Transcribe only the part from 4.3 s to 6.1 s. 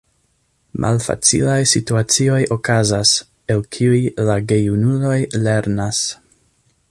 la gejunuloj lernas.